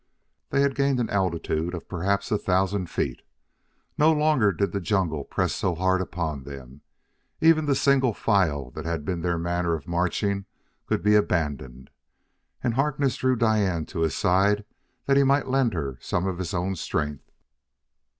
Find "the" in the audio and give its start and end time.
4.71-4.81, 7.67-7.75